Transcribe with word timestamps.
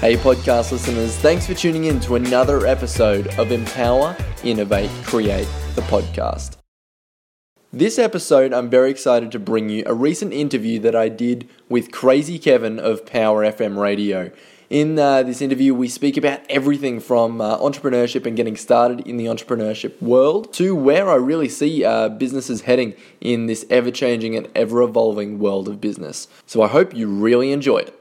Hey, 0.00 0.14
podcast 0.14 0.72
listeners, 0.72 1.16
thanks 1.16 1.46
for 1.46 1.54
tuning 1.54 1.84
in 1.84 2.00
to 2.00 2.16
another 2.16 2.66
episode 2.66 3.28
of 3.38 3.50
Empower, 3.50 4.14
Innovate, 4.44 4.90
Create, 5.04 5.48
the 5.74 5.80
podcast. 5.80 6.58
This 7.72 7.98
episode, 7.98 8.52
I'm 8.52 8.68
very 8.68 8.90
excited 8.90 9.32
to 9.32 9.38
bring 9.38 9.70
you 9.70 9.84
a 9.86 9.94
recent 9.94 10.34
interview 10.34 10.78
that 10.80 10.94
I 10.94 11.08
did 11.08 11.48
with 11.70 11.92
Crazy 11.92 12.38
Kevin 12.38 12.78
of 12.78 13.06
Power 13.06 13.42
FM 13.42 13.78
Radio. 13.78 14.30
In 14.68 14.98
uh, 14.98 15.22
this 15.22 15.40
interview, 15.40 15.74
we 15.74 15.88
speak 15.88 16.18
about 16.18 16.40
everything 16.50 17.00
from 17.00 17.40
uh, 17.40 17.56
entrepreneurship 17.56 18.26
and 18.26 18.36
getting 18.36 18.58
started 18.58 19.00
in 19.06 19.16
the 19.16 19.24
entrepreneurship 19.24 20.00
world 20.02 20.52
to 20.54 20.74
where 20.74 21.08
I 21.08 21.14
really 21.14 21.48
see 21.48 21.86
uh, 21.86 22.10
businesses 22.10 22.60
heading 22.60 22.92
in 23.22 23.46
this 23.46 23.64
ever 23.70 23.90
changing 23.90 24.36
and 24.36 24.46
ever 24.54 24.82
evolving 24.82 25.38
world 25.38 25.68
of 25.68 25.80
business. 25.80 26.28
So 26.44 26.60
I 26.60 26.68
hope 26.68 26.94
you 26.94 27.08
really 27.08 27.50
enjoy 27.50 27.78
it. 27.78 27.98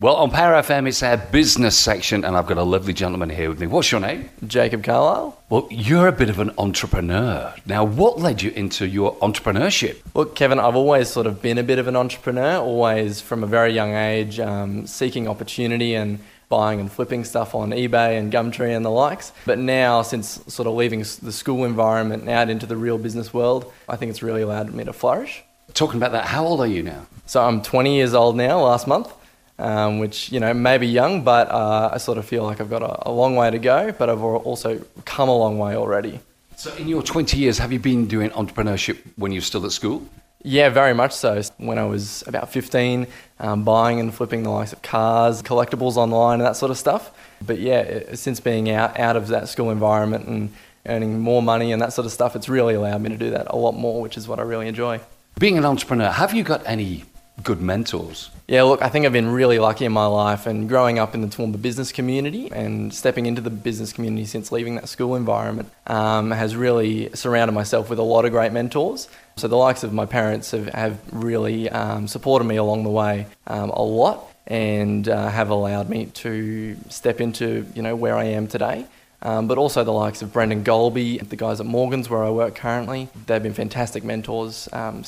Well, 0.00 0.16
on 0.16 0.32
Power 0.32 0.54
FM, 0.54 0.88
it's 0.88 1.04
our 1.04 1.16
business 1.16 1.78
section, 1.78 2.24
and 2.24 2.36
I've 2.36 2.48
got 2.48 2.58
a 2.58 2.64
lovely 2.64 2.92
gentleman 2.92 3.30
here 3.30 3.48
with 3.48 3.60
me. 3.60 3.68
What's 3.68 3.92
your 3.92 4.00
name? 4.00 4.28
Jacob 4.44 4.82
Carlisle. 4.82 5.40
Well, 5.48 5.68
you're 5.70 6.08
a 6.08 6.12
bit 6.12 6.28
of 6.28 6.40
an 6.40 6.50
entrepreneur. 6.58 7.54
Now, 7.64 7.84
what 7.84 8.18
led 8.18 8.42
you 8.42 8.50
into 8.50 8.88
your 8.88 9.14
entrepreneurship? 9.18 9.98
Well, 10.12 10.24
Kevin, 10.24 10.58
I've 10.58 10.74
always 10.74 11.08
sort 11.08 11.28
of 11.28 11.40
been 11.40 11.58
a 11.58 11.62
bit 11.62 11.78
of 11.78 11.86
an 11.86 11.94
entrepreneur, 11.94 12.56
always 12.56 13.20
from 13.20 13.44
a 13.44 13.46
very 13.46 13.72
young 13.72 13.94
age, 13.94 14.40
um, 14.40 14.84
seeking 14.88 15.28
opportunity 15.28 15.94
and 15.94 16.18
buying 16.48 16.80
and 16.80 16.90
flipping 16.90 17.24
stuff 17.24 17.54
on 17.54 17.70
eBay 17.70 18.18
and 18.18 18.32
Gumtree 18.32 18.76
and 18.76 18.84
the 18.84 18.90
likes. 18.90 19.30
But 19.46 19.60
now, 19.60 20.02
since 20.02 20.40
sort 20.48 20.66
of 20.66 20.74
leaving 20.74 21.04
the 21.22 21.30
school 21.30 21.64
environment 21.64 22.22
and 22.22 22.30
out 22.30 22.50
into 22.50 22.66
the 22.66 22.76
real 22.76 22.98
business 22.98 23.32
world, 23.32 23.72
I 23.88 23.94
think 23.94 24.10
it's 24.10 24.24
really 24.24 24.42
allowed 24.42 24.74
me 24.74 24.82
to 24.82 24.92
flourish. 24.92 25.44
Talking 25.72 25.98
about 25.98 26.10
that, 26.12 26.24
how 26.24 26.44
old 26.44 26.60
are 26.60 26.66
you 26.66 26.82
now? 26.82 27.06
So 27.26 27.42
I'm 27.44 27.62
20 27.62 27.94
years 27.94 28.12
old 28.12 28.36
now, 28.36 28.60
last 28.60 28.88
month 28.88 29.10
um, 29.58 29.98
which 29.98 30.32
you 30.32 30.40
know 30.40 30.52
may 30.52 30.78
be 30.78 30.86
young, 30.86 31.22
but 31.22 31.50
uh, 31.50 31.90
I 31.92 31.98
sort 31.98 32.18
of 32.18 32.24
feel 32.24 32.42
like 32.44 32.60
I've 32.60 32.70
got 32.70 32.82
a, 32.82 33.08
a, 33.08 33.12
long 33.12 33.36
way 33.36 33.50
to 33.50 33.58
go. 33.58 33.92
But 33.92 34.10
I've 34.10 34.22
also 34.22 34.84
come 35.04 35.28
a 35.28 35.36
long 35.36 35.58
way 35.58 35.76
already. 35.76 36.20
So, 36.56 36.74
in 36.74 36.88
your 36.88 37.02
20 37.02 37.36
years, 37.36 37.58
have 37.58 37.72
you 37.72 37.78
been 37.78 38.06
doing 38.06 38.30
entrepreneurship 38.30 38.98
when 39.16 39.32
you're 39.32 39.42
still 39.42 39.64
at 39.66 39.72
school? 39.72 40.06
Yeah, 40.42 40.68
very 40.68 40.92
much 40.92 41.12
so. 41.12 41.40
When 41.56 41.78
I 41.78 41.84
was 41.84 42.22
about 42.26 42.50
15, 42.50 43.06
um, 43.40 43.64
buying 43.64 43.98
and 43.98 44.12
flipping 44.12 44.42
the 44.42 44.50
likes 44.50 44.72
of 44.74 44.82
cars, 44.82 45.42
collectibles 45.42 45.96
online, 45.96 46.40
and 46.40 46.46
that 46.46 46.56
sort 46.56 46.70
of 46.70 46.76
stuff. 46.76 47.12
But 47.44 47.58
yeah, 47.58 48.14
since 48.14 48.40
being 48.40 48.70
out 48.70 48.98
out 48.98 49.16
of 49.16 49.28
that 49.28 49.48
school 49.48 49.70
environment 49.70 50.26
and 50.26 50.52
earning 50.86 51.18
more 51.18 51.42
money 51.42 51.72
and 51.72 51.80
that 51.80 51.92
sort 51.92 52.06
of 52.06 52.12
stuff, 52.12 52.36
it's 52.36 52.48
really 52.48 52.74
allowed 52.74 53.00
me 53.00 53.08
to 53.08 53.16
do 53.16 53.30
that 53.30 53.46
a 53.48 53.56
lot 53.56 53.72
more, 53.72 54.02
which 54.02 54.16
is 54.16 54.28
what 54.28 54.38
I 54.38 54.42
really 54.42 54.68
enjoy. 54.68 55.00
Being 55.38 55.58
an 55.58 55.64
entrepreneur, 55.64 56.10
have 56.10 56.34
you 56.34 56.44
got 56.44 56.62
any 56.66 57.04
good 57.42 57.60
mentors? 57.60 58.30
Yeah, 58.46 58.62
look, 58.62 58.82
I 58.82 58.88
think 58.88 59.06
I've 59.06 59.12
been 59.12 59.30
really 59.30 59.58
lucky 59.58 59.84
in 59.84 59.92
my 59.92 60.06
life 60.06 60.46
and 60.46 60.68
growing 60.68 60.98
up 60.98 61.14
in 61.14 61.20
the 61.20 61.26
Toowoomba 61.26 61.60
business 61.60 61.92
community 61.92 62.50
and 62.52 62.92
stepping 62.92 63.26
into 63.26 63.40
the 63.40 63.50
business 63.50 63.92
community 63.92 64.24
since 64.26 64.52
leaving 64.52 64.76
that 64.76 64.88
school 64.88 65.16
environment 65.16 65.70
um, 65.86 66.30
has 66.30 66.54
really 66.54 67.10
surrounded 67.14 67.52
myself 67.52 67.90
with 67.90 67.98
a 67.98 68.02
lot 68.02 68.24
of 68.24 68.30
great 68.30 68.52
mentors. 68.52 69.08
So 69.36 69.48
the 69.48 69.56
likes 69.56 69.82
of 69.82 69.92
my 69.92 70.06
parents 70.06 70.52
have, 70.52 70.68
have 70.68 71.00
really 71.12 71.68
um, 71.70 72.06
supported 72.06 72.44
me 72.44 72.56
along 72.56 72.84
the 72.84 72.90
way 72.90 73.26
um, 73.46 73.70
a 73.70 73.82
lot 73.82 74.30
and 74.46 75.08
uh, 75.08 75.28
have 75.28 75.50
allowed 75.50 75.88
me 75.88 76.06
to 76.06 76.76
step 76.90 77.20
into 77.20 77.66
you 77.74 77.82
know 77.82 77.96
where 77.96 78.16
I 78.16 78.24
am 78.24 78.46
today. 78.46 78.86
Um, 79.24 79.48
but 79.48 79.56
also 79.56 79.84
the 79.84 79.92
likes 79.92 80.20
of 80.20 80.34
Brendan 80.34 80.64
Golby, 80.64 81.26
the 81.26 81.36
guys 81.36 81.58
at 81.58 81.64
Morgan's 81.64 82.10
where 82.10 82.22
I 82.22 82.30
work 82.30 82.54
currently. 82.54 83.08
They've 83.26 83.42
been 83.42 83.54
fantastic 83.54 84.04
mentors 84.04 84.68
um, 84.74 85.02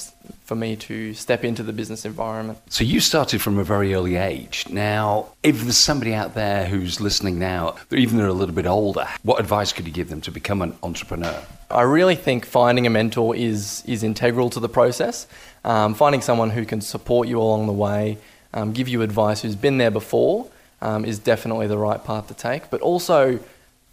for 0.44 0.54
me 0.54 0.74
to 0.76 1.12
step 1.12 1.44
into 1.44 1.62
the 1.62 1.72
business 1.74 2.06
environment. 2.06 2.58
So 2.70 2.82
you 2.82 3.00
started 3.00 3.42
from 3.42 3.58
a 3.58 3.64
very 3.64 3.92
early 3.92 4.16
age. 4.16 4.64
Now, 4.70 5.26
if 5.42 5.60
there's 5.62 5.76
somebody 5.76 6.14
out 6.14 6.34
there 6.34 6.64
who's 6.64 6.98
listening 6.98 7.38
now, 7.38 7.76
even 7.92 8.16
they're 8.16 8.26
a 8.26 8.32
little 8.32 8.54
bit 8.54 8.66
older, 8.66 9.06
what 9.22 9.38
advice 9.38 9.74
could 9.74 9.86
you 9.86 9.92
give 9.92 10.08
them 10.08 10.22
to 10.22 10.30
become 10.30 10.62
an 10.62 10.74
entrepreneur? 10.82 11.42
I 11.70 11.82
really 11.82 12.14
think 12.14 12.46
finding 12.46 12.86
a 12.86 12.90
mentor 12.90 13.36
is 13.36 13.82
is 13.86 14.02
integral 14.02 14.48
to 14.50 14.60
the 14.60 14.68
process. 14.68 15.26
Um, 15.64 15.94
finding 15.94 16.22
someone 16.22 16.50
who 16.50 16.64
can 16.64 16.80
support 16.80 17.28
you 17.28 17.40
along 17.40 17.66
the 17.66 17.72
way, 17.72 18.18
um, 18.54 18.72
give 18.72 18.88
you 18.88 19.02
advice, 19.02 19.42
who's 19.42 19.56
been 19.56 19.78
there 19.78 19.90
before, 19.90 20.48
um, 20.80 21.04
is 21.04 21.18
definitely 21.18 21.66
the 21.66 21.76
right 21.76 22.02
path 22.02 22.28
to 22.28 22.34
take. 22.34 22.70
But 22.70 22.80
also 22.82 23.40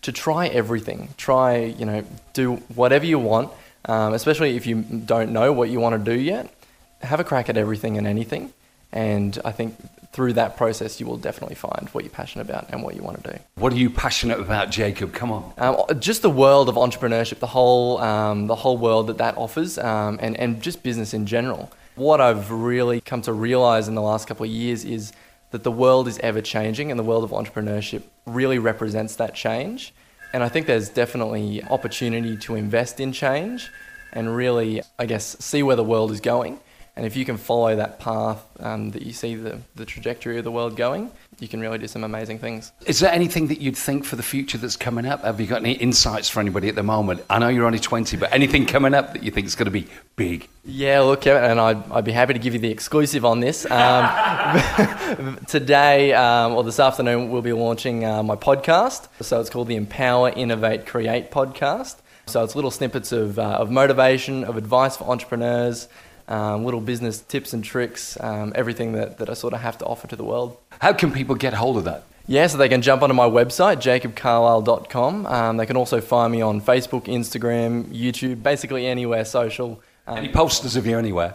to 0.03 0.11
try 0.11 0.47
everything. 0.47 1.09
Try, 1.17 1.57
you 1.57 1.85
know, 1.85 2.05
do 2.33 2.55
whatever 2.75 3.05
you 3.05 3.19
want, 3.19 3.51
um, 3.85 4.13
especially 4.13 4.55
if 4.55 4.67
you 4.67 4.81
don't 4.81 5.31
know 5.31 5.51
what 5.51 5.69
you 5.69 5.79
want 5.79 6.03
to 6.03 6.11
do 6.11 6.17
yet. 6.19 6.53
Have 7.01 7.19
a 7.19 7.23
crack 7.23 7.49
at 7.49 7.57
everything 7.57 7.97
and 7.97 8.07
anything. 8.07 8.53
And 8.91 9.39
I 9.43 9.51
think 9.51 9.75
through 10.13 10.33
that 10.33 10.55
process, 10.55 10.99
you 10.99 11.07
will 11.07 11.17
definitely 11.17 11.55
find 11.55 11.89
what 11.91 12.03
you're 12.03 12.11
passionate 12.11 12.47
about 12.47 12.67
and 12.69 12.83
what 12.83 12.95
you 12.95 13.01
want 13.01 13.23
to 13.23 13.31
do. 13.31 13.39
What 13.55 13.73
are 13.73 13.77
you 13.77 13.89
passionate 13.89 14.39
about, 14.39 14.69
Jacob? 14.69 15.13
Come 15.13 15.31
on. 15.31 15.51
Um, 15.57 15.99
just 15.99 16.21
the 16.21 16.29
world 16.29 16.69
of 16.69 16.75
entrepreneurship, 16.75 17.39
the 17.39 17.47
whole, 17.47 17.97
um, 17.97 18.47
the 18.47 18.55
whole 18.55 18.77
world 18.77 19.07
that 19.07 19.17
that 19.17 19.35
offers, 19.37 19.79
um, 19.79 20.19
and, 20.21 20.39
and 20.39 20.61
just 20.61 20.83
business 20.83 21.13
in 21.13 21.25
general. 21.25 21.71
What 21.95 22.21
I've 22.21 22.51
really 22.51 23.01
come 23.01 23.21
to 23.23 23.33
realize 23.33 23.87
in 23.87 23.95
the 23.95 24.01
last 24.01 24.27
couple 24.27 24.45
of 24.45 24.51
years 24.51 24.85
is 24.85 25.13
that 25.53 25.61
the 25.61 25.71
world 25.71 26.07
is 26.07 26.17
ever 26.23 26.41
changing 26.41 26.89
and 26.89 26.99
the 26.99 27.03
world 27.03 27.23
of 27.23 27.29
entrepreneurship 27.29 28.01
really 28.25 28.57
represents 28.57 29.15
that 29.17 29.35
change. 29.35 29.93
And 30.33 30.41
I 30.41 30.49
think 30.49 30.65
there's 30.65 30.89
definitely 30.89 31.63
opportunity 31.65 32.35
to 32.37 32.55
invest 32.55 32.99
in 32.99 33.11
change 33.11 33.69
and 34.11 34.35
really, 34.35 34.81
I 34.97 35.05
guess, 35.05 35.37
see 35.39 35.61
where 35.61 35.75
the 35.75 35.83
world 35.83 36.09
is 36.09 36.21
going. 36.21 36.59
And 36.95 37.07
if 37.07 37.15
you 37.15 37.25
can 37.25 37.37
follow 37.37 37.75
that 37.75 37.99
path 37.99 38.45
um, 38.59 38.91
that 38.91 39.01
you 39.01 39.13
see 39.13 39.33
the, 39.33 39.59
the 39.75 39.85
trajectory 39.85 40.37
of 40.37 40.43
the 40.43 40.51
world 40.51 40.75
going, 40.75 41.09
you 41.39 41.47
can 41.47 41.59
really 41.59 41.79
do 41.79 41.87
some 41.87 42.03
amazing 42.03 42.37
things. 42.37 42.71
Is 42.85 42.99
there 42.99 43.11
anything 43.11 43.47
that 43.47 43.59
you'd 43.59 43.75
think 43.75 44.05
for 44.05 44.15
the 44.15 44.21
future 44.21 44.59
that's 44.59 44.75
coming 44.75 45.07
up? 45.07 45.23
Have 45.23 45.41
you 45.41 45.47
got 45.47 45.61
any 45.61 45.71
insights 45.71 46.29
for 46.29 46.39
anybody 46.39 46.69
at 46.69 46.75
the 46.75 46.83
moment? 46.83 47.25
I 47.31 47.39
know 47.39 47.47
you're 47.47 47.65
only 47.65 47.79
20, 47.79 48.15
but 48.17 48.31
anything 48.31 48.67
coming 48.67 48.93
up 48.93 49.13
that 49.13 49.23
you 49.23 49.31
think 49.31 49.47
is 49.47 49.55
going 49.55 49.65
to 49.65 49.71
be 49.71 49.87
big? 50.15 50.47
Yeah, 50.63 50.99
look, 51.01 51.25
and 51.25 51.59
I'd, 51.59 51.91
I'd 51.91 52.05
be 52.05 52.11
happy 52.11 52.33
to 52.33 52.39
give 52.39 52.53
you 52.53 52.59
the 52.59 52.69
exclusive 52.69 53.25
on 53.25 53.39
this. 53.39 53.65
Um, 53.69 55.39
today, 55.47 56.13
um, 56.13 56.53
or 56.53 56.63
this 56.63 56.79
afternoon, 56.79 57.31
we'll 57.31 57.41
be 57.41 57.53
launching 57.53 58.05
uh, 58.05 58.21
my 58.21 58.35
podcast. 58.35 59.07
So 59.19 59.41
it's 59.41 59.49
called 59.49 59.67
the 59.67 59.75
Empower, 59.77 60.29
Innovate, 60.29 60.85
Create 60.85 61.31
podcast. 61.31 61.97
So 62.27 62.43
it's 62.43 62.55
little 62.55 62.71
snippets 62.71 63.11
of, 63.11 63.39
uh, 63.39 63.41
of 63.41 63.69
motivation, 63.71 64.43
of 64.43 64.57
advice 64.57 64.95
for 64.95 65.09
entrepreneurs, 65.09 65.89
um, 66.27 66.65
little 66.65 66.81
business 66.81 67.21
tips 67.21 67.53
and 67.53 67.63
tricks, 67.63 68.17
um, 68.21 68.51
everything 68.55 68.93
that, 68.93 69.17
that 69.17 69.29
I 69.29 69.33
sort 69.33 69.53
of 69.53 69.61
have 69.61 69.77
to 69.79 69.85
offer 69.85 70.07
to 70.07 70.15
the 70.15 70.23
world. 70.23 70.57
How 70.81 70.93
can 70.93 71.11
people 71.11 71.35
get 71.35 71.53
hold 71.53 71.77
of 71.77 71.83
that? 71.85 72.03
Yeah, 72.25 72.47
so 72.47 72.57
they 72.57 72.69
can 72.69 72.81
jump 72.81 73.01
onto 73.01 73.13
my 73.13 73.27
website, 73.27 73.77
jacobcarlisle.com. 73.77 75.25
Um, 75.25 75.57
they 75.57 75.65
can 75.65 75.75
also 75.75 75.99
find 75.99 76.31
me 76.31 76.41
on 76.41 76.61
Facebook, 76.61 77.05
Instagram, 77.05 77.85
YouTube, 77.85 78.41
basically 78.41 78.87
anywhere 78.87 79.25
social. 79.25 79.81
Um, 80.05 80.17
Any 80.17 80.29
posters 80.29 80.75
of 80.75 80.85
you 80.85 80.97
anywhere? 80.97 81.33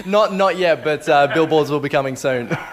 not, 0.06 0.32
not 0.32 0.56
yet, 0.58 0.84
but 0.84 1.08
uh, 1.08 1.26
billboards 1.32 1.70
will 1.70 1.80
be 1.80 1.88
coming 1.88 2.14
soon. 2.14 2.48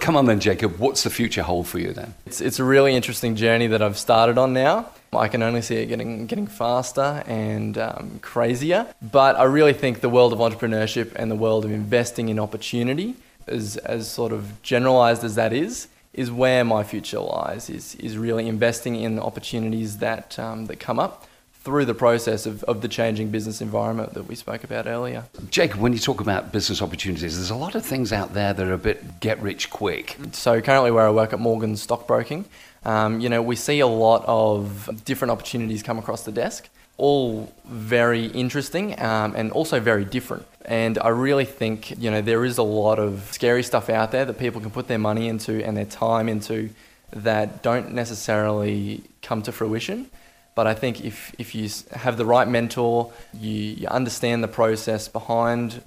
Come 0.00 0.16
on 0.16 0.26
then, 0.26 0.38
Jacob. 0.38 0.78
What's 0.78 1.02
the 1.02 1.10
future 1.10 1.42
hold 1.42 1.66
for 1.66 1.80
you 1.80 1.92
then? 1.92 2.14
It's, 2.26 2.40
it's 2.40 2.60
a 2.60 2.64
really 2.64 2.94
interesting 2.94 3.34
journey 3.34 3.66
that 3.68 3.82
I've 3.82 3.98
started 3.98 4.38
on 4.38 4.52
now. 4.52 4.88
I 5.12 5.28
can 5.28 5.42
only 5.42 5.62
see 5.62 5.76
it 5.76 5.86
getting 5.86 6.26
getting 6.26 6.46
faster 6.46 7.22
and 7.26 7.76
um, 7.76 8.18
crazier. 8.22 8.94
But 9.02 9.36
I 9.36 9.44
really 9.44 9.72
think 9.72 10.00
the 10.00 10.08
world 10.08 10.32
of 10.32 10.38
entrepreneurship 10.38 11.12
and 11.16 11.30
the 11.30 11.36
world 11.36 11.64
of 11.64 11.72
investing 11.72 12.28
in 12.28 12.38
opportunity, 12.38 13.16
as 13.46 13.76
as 13.78 14.08
sort 14.08 14.32
of 14.32 14.62
generalized 14.62 15.24
as 15.24 15.34
that 15.34 15.52
is, 15.52 15.88
is 16.12 16.30
where 16.30 16.64
my 16.64 16.84
future 16.84 17.20
lies. 17.20 17.68
Is 17.68 17.96
is 17.96 18.16
really 18.16 18.46
investing 18.46 18.94
in 18.96 19.18
opportunities 19.18 19.98
that 19.98 20.38
um, 20.38 20.66
that 20.66 20.78
come 20.78 21.00
up 21.00 21.26
through 21.62 21.84
the 21.84 21.94
process 21.94 22.46
of, 22.46 22.64
of 22.64 22.80
the 22.80 22.88
changing 22.88 23.30
business 23.30 23.60
environment 23.60 24.14
that 24.14 24.26
we 24.26 24.34
spoke 24.34 24.64
about 24.64 24.86
earlier. 24.86 25.24
Jacob, 25.50 25.78
when 25.80 25.92
you 25.92 25.98
talk 25.98 26.20
about 26.20 26.52
business 26.52 26.80
opportunities, 26.80 27.36
there's 27.36 27.50
a 27.50 27.54
lot 27.54 27.74
of 27.74 27.84
things 27.84 28.12
out 28.12 28.32
there 28.32 28.54
that 28.54 28.66
are 28.66 28.72
a 28.72 28.78
bit 28.78 29.20
get 29.20 29.40
rich 29.42 29.68
quick. 29.68 30.16
So 30.32 30.60
currently 30.62 30.90
where 30.90 31.06
I 31.06 31.10
work 31.10 31.34
at 31.34 31.38
Morgan 31.38 31.76
Stockbroking, 31.76 32.46
um, 32.84 33.20
you 33.20 33.28
know, 33.28 33.42
we 33.42 33.56
see 33.56 33.80
a 33.80 33.86
lot 33.86 34.24
of 34.26 35.04
different 35.04 35.32
opportunities 35.32 35.82
come 35.82 35.98
across 35.98 36.22
the 36.24 36.32
desk, 36.32 36.70
all 36.96 37.52
very 37.66 38.26
interesting 38.26 38.98
um, 38.98 39.34
and 39.36 39.52
also 39.52 39.80
very 39.80 40.06
different. 40.06 40.46
And 40.64 40.98
I 40.98 41.08
really 41.08 41.44
think, 41.44 41.98
you 41.98 42.10
know, 42.10 42.22
there 42.22 42.44
is 42.44 42.56
a 42.56 42.62
lot 42.62 42.98
of 42.98 43.28
scary 43.32 43.62
stuff 43.62 43.90
out 43.90 44.12
there 44.12 44.24
that 44.24 44.38
people 44.38 44.62
can 44.62 44.70
put 44.70 44.88
their 44.88 44.98
money 44.98 45.28
into 45.28 45.62
and 45.62 45.76
their 45.76 45.84
time 45.84 46.26
into 46.26 46.70
that 47.12 47.62
don't 47.62 47.92
necessarily 47.92 49.02
come 49.20 49.42
to 49.42 49.52
fruition. 49.52 50.10
But 50.60 50.66
I 50.66 50.74
think 50.74 51.02
if, 51.06 51.34
if 51.38 51.54
you 51.54 51.70
have 51.92 52.18
the 52.18 52.26
right 52.26 52.46
mentor, 52.46 53.10
you, 53.32 53.50
you 53.50 53.88
understand 53.88 54.44
the 54.44 54.48
process 54.48 55.08
behind 55.08 55.80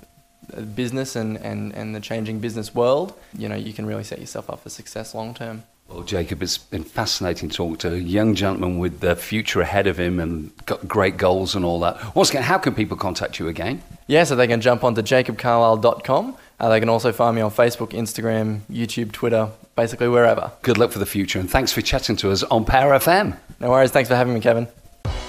business 0.74 1.16
and, 1.16 1.38
and, 1.38 1.72
and 1.76 1.94
the 1.94 2.00
changing 2.00 2.40
business 2.40 2.74
world, 2.74 3.14
you 3.38 3.48
know, 3.48 3.56
you 3.56 3.72
can 3.72 3.86
really 3.86 4.04
set 4.04 4.18
yourself 4.18 4.50
up 4.50 4.64
for 4.64 4.70
success 4.72 5.14
long 5.14 5.36
term. 5.36 5.62
Well, 5.88 6.02
Jacob, 6.02 6.42
it's 6.42 6.58
been 6.58 6.84
fascinating 6.84 7.52
talking 7.52 7.78
to 7.78 7.94
a 7.94 7.98
young 7.98 8.34
gentleman 8.34 8.80
with 8.80 9.00
the 9.00 9.16
future 9.16 9.62
ahead 9.62 9.86
of 9.86 10.00
him 10.00 10.20
and 10.20 10.52
got 10.66 10.88
great 10.88 11.18
goals 11.18 11.54
and 11.54 11.64
all 11.64 11.80
that. 11.82 12.16
Once 12.16 12.32
again, 12.32 12.42
how 12.42 12.58
can 12.58 12.74
people 12.74 12.98
contact 12.98 13.38
you 13.38 13.48
again? 13.48 13.84
Yeah, 14.08 14.24
so 14.24 14.36
they 14.36 14.48
can 14.48 14.60
jump 14.60 14.84
onto 14.84 15.04
jacobcarlisle.com. 15.04 16.36
Uh, 16.60 16.70
they 16.70 16.80
can 16.80 16.90
also 16.90 17.12
find 17.12 17.36
me 17.36 17.44
on 17.44 17.52
Facebook, 17.52 17.92
Instagram, 17.92 18.62
YouTube, 18.72 19.12
Twitter, 19.12 19.52
basically 19.76 20.08
wherever. 20.08 20.52
Good 20.62 20.78
luck 20.78 20.92
for 20.92 21.00
the 21.00 21.06
future, 21.06 21.40
and 21.40 21.50
thanks 21.50 21.72
for 21.72 21.82
chatting 21.82 22.16
to 22.18 22.32
us 22.32 22.44
on 22.44 22.66
Power 22.66 22.94
FM. 22.94 23.38
No 23.60 23.70
worries. 23.70 23.92
Thanks 23.92 24.10
for 24.10 24.16
having 24.16 24.34
me, 24.34 24.40
Kevin. 24.40 24.68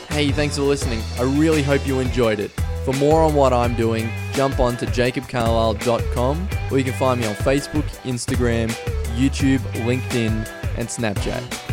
Hey, 0.08 0.30
thanks 0.30 0.56
for 0.56 0.62
listening. 0.62 1.02
I 1.18 1.22
really 1.22 1.62
hope 1.62 1.86
you 1.86 1.98
enjoyed 2.00 2.38
it. 2.38 2.50
For 2.84 2.92
more 2.94 3.22
on 3.22 3.34
what 3.34 3.52
I'm 3.52 3.74
doing, 3.74 4.10
jump 4.32 4.60
on 4.60 4.76
to 4.76 4.86
jacobcarlisle.com 4.86 6.48
or 6.70 6.78
you 6.78 6.84
can 6.84 6.92
find 6.92 7.20
me 7.20 7.26
on 7.26 7.34
Facebook, 7.34 7.84
Instagram, 8.02 8.70
YouTube, 9.16 9.60
LinkedIn, 9.84 10.46
and 10.76 10.88
Snapchat. 10.88 11.63